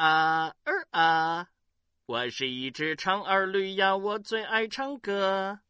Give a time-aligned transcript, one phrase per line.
[0.00, 1.46] 啊儿啊！
[2.06, 5.60] 我是一只长耳驴呀，我最爱唱歌。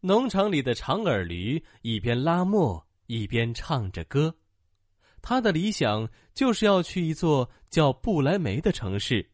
[0.00, 4.34] 农场里的长耳驴一边拉磨一边唱着歌，
[5.22, 9.30] 他的理想就是要去一座叫不来梅的城市，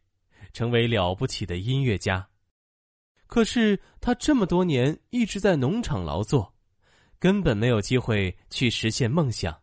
[0.53, 2.29] 成为了不起的音乐家。
[3.27, 6.55] 可是他这么多年一直在农场劳作，
[7.19, 9.63] 根本没有机会去实现梦想。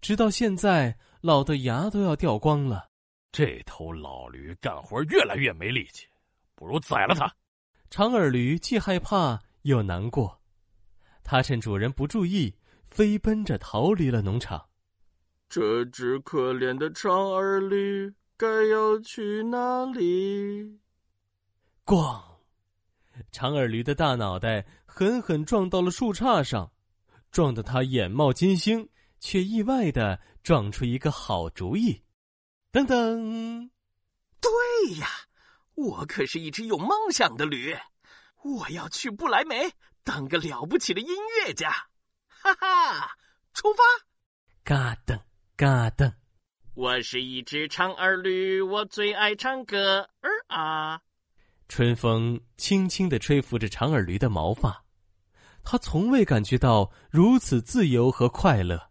[0.00, 2.88] 直到现在，老的牙都要掉光了。
[3.36, 6.06] 这头老驴干活越来越没力气，
[6.54, 7.30] 不如宰了它。
[7.90, 10.40] 长耳驴既害怕又难过，
[11.22, 12.54] 它趁主人不注意，
[12.86, 14.70] 飞奔着逃离了农场。
[15.50, 20.80] 这只可怜的长耳驴该要去哪里？
[21.84, 22.18] 咣！
[23.32, 26.72] 长耳驴的大脑袋狠狠撞到了树杈上，
[27.30, 28.88] 撞得他眼冒金星，
[29.20, 32.00] 却意外的撞出一个好主意。
[32.76, 33.70] 噔噔，
[34.38, 35.08] 对呀，
[35.76, 37.74] 我可是一只有梦想的驴，
[38.44, 39.72] 我要去不来梅
[40.04, 41.08] 当个了不起的音
[41.40, 41.70] 乐家，
[42.28, 43.16] 哈哈！
[43.54, 43.82] 出发！
[44.62, 45.18] 嘎噔
[45.56, 46.12] 嘎噔，
[46.74, 51.00] 我是一只长耳驴，我最爱唱歌儿啊！
[51.70, 54.84] 春风轻轻的吹拂着长耳驴的毛发，
[55.64, 58.90] 他从未感觉到如此自由和快乐。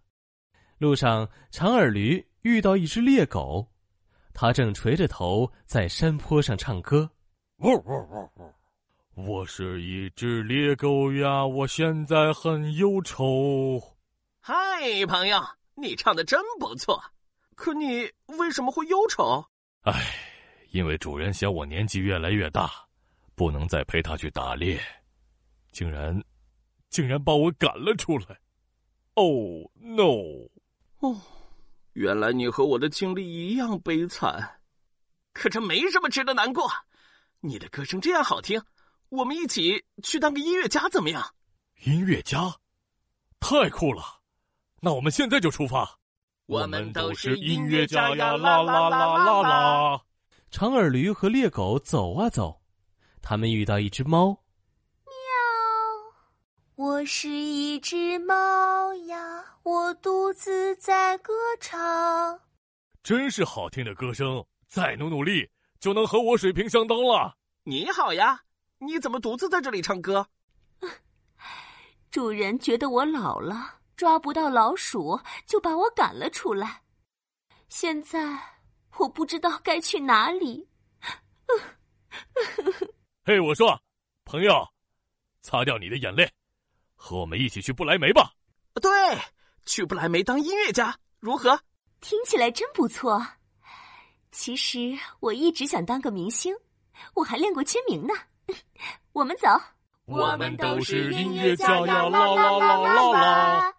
[0.79, 3.71] 路上，长耳驴遇到一只猎狗。
[4.35, 7.09] 他正垂着头在山坡上唱歌。
[7.59, 8.53] 喔喔喔喔！
[9.15, 13.81] 我是一只猎狗呀，我现在很忧愁。
[14.41, 14.53] 嗨，
[15.07, 15.41] 朋友，
[15.75, 17.01] 你唱的真不错，
[17.55, 19.45] 可你为什么会忧愁？
[19.83, 19.93] 唉，
[20.71, 22.69] 因为主人嫌我年纪越来越大，
[23.35, 24.77] 不能再陪他去打猎，
[25.71, 26.21] 竟然，
[26.89, 28.37] 竟然把我赶了出来。
[29.13, 30.49] Oh no！
[30.99, 31.21] 哦。
[31.95, 34.59] 原来你和我的经历一样悲惨，
[35.31, 36.69] 可这没什么值得难过。
[37.39, 38.61] 你的歌声这样好听，
[39.07, 41.25] 我们一起去当个音乐家怎么样？
[41.85, 42.53] 音乐家，
[43.39, 44.03] 太酷了！
[44.81, 45.97] 那我们现在就出发。
[46.47, 48.35] 我们都是音乐家呀！
[48.35, 50.01] 啦啦啦啦啦！
[50.51, 52.61] 长耳驴和猎狗走啊走，
[53.21, 54.37] 他们遇到一只猫。
[56.77, 62.37] 我是一只猫呀，我独自在歌唱。
[63.01, 65.49] 真是好听的歌声，再努努力
[65.79, 67.37] 就能和我水平相当了。
[67.63, 68.41] 你好呀，
[68.79, 70.27] 你怎么独自在这里唱歌？
[72.11, 76.81] 主人觉得我老了，抓不到老鼠，就把我赶了出来。
[77.69, 78.37] 现在
[78.97, 80.67] 我不知道该去哪里。
[83.23, 83.81] 嘿，我说，
[84.25, 84.67] 朋友，
[85.41, 86.29] 擦掉你的眼泪。
[86.95, 88.31] 和我们一起去不来梅吧。
[88.81, 88.91] 对，
[89.65, 91.59] 去不来梅当音乐家如何？
[92.01, 93.25] 听起来真不错。
[94.31, 96.53] 其实我一直想当个明星，
[97.13, 98.13] 我还练过签名呢。
[99.13, 99.47] 我们走。
[100.05, 102.03] 我们都是音乐家呀！
[102.03, 103.73] 啦啦啦啦啦！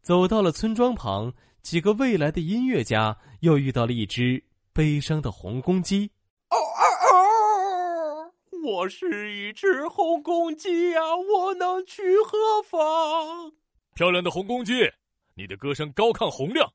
[0.00, 6.10] 走到了村庄旁，几个未来的音乐家又遇到了一只悲伤的红公鸡。
[8.66, 13.52] 我是一只红公鸡呀，我能去何方？
[13.94, 14.90] 漂亮的红公鸡，
[15.36, 16.68] 你的歌声高亢洪亮，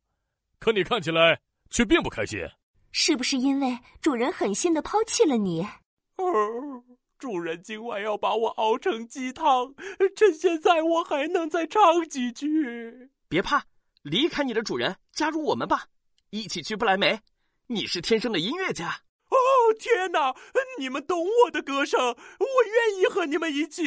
[0.57, 2.39] 可你看起来却并不开心。
[2.93, 5.67] 是不是因为主人狠心的抛弃了你？
[6.15, 6.81] 哦，
[7.19, 9.75] 主人今晚要把我熬成鸡汤，
[10.15, 13.09] 趁现在我还能再唱几句。
[13.27, 13.65] 别怕，
[14.01, 15.87] 离开你的主人，加入我们吧，
[16.29, 17.19] 一起去不来梅。
[17.67, 19.01] 你是天生的音乐家。
[19.73, 20.35] 天哪！
[20.79, 22.15] 你们懂我的歌声，我
[22.65, 23.83] 愿意和你们一起。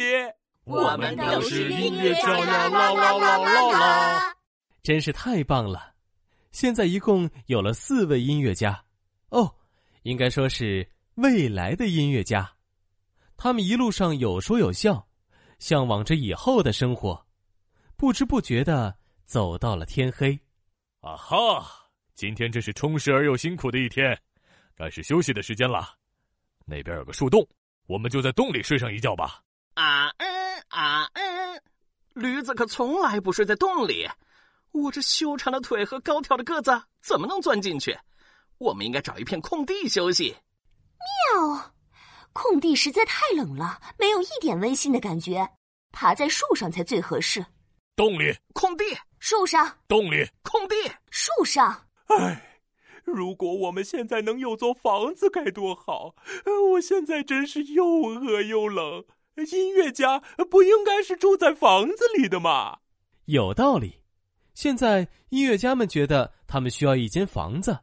[0.65, 2.67] 我们都是音乐家呀！
[2.69, 4.35] 啦啦啦啦啦！
[4.81, 5.93] 真是太棒了！
[6.51, 8.83] 现在一共有了四位音乐家，
[9.29, 9.53] 哦，
[10.03, 12.51] 应该说是未来的音乐家。
[13.37, 15.07] 他们一路上有说有笑，
[15.59, 17.25] 向往着以后的生活，
[17.97, 20.39] 不知不觉的走到了天黑。
[21.01, 21.65] 啊哈！
[22.15, 24.17] 今天真是充实而又辛苦的一天。
[24.75, 25.95] 该是休息的时间了，
[26.65, 27.47] 那边有个树洞，
[27.87, 29.41] 我们就在洞里睡上一觉吧。
[29.75, 31.61] 啊嗯啊嗯，
[32.13, 34.07] 驴子可从来不睡在洞里，
[34.71, 37.97] 我这修长的腿和高挑的个子怎么能钻进去？
[38.57, 40.35] 我们应该找一片空地休息。
[41.33, 41.73] 喵，
[42.33, 45.47] 空地实在太冷了，没有一点温馨的感觉，
[45.91, 47.45] 爬在树上才最合适。
[47.95, 48.83] 洞里，空地，
[49.19, 50.75] 树上，洞里，空地，
[51.11, 51.87] 树上。
[52.07, 52.51] 唉。
[53.15, 56.15] 如果我们现在能有座房子该多好！
[56.71, 59.05] 我现在真是又饿又冷。
[59.35, 60.19] 音乐家
[60.49, 62.79] 不应该是住在房子里的吗？
[63.25, 64.01] 有道理。
[64.53, 67.79] 现在音乐家们觉得他们需要一间房子，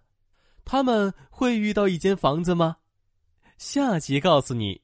[0.64, 2.78] 他们会遇到一间房子吗？
[3.58, 4.80] 下集告诉你。